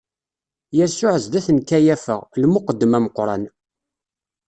Yasuɛ 0.77 1.15
zdat 1.23 1.47
n 1.51 1.57
Kayafa, 1.69 2.15
lmuqeddem 2.41 2.97
ameqqran. 2.97 3.43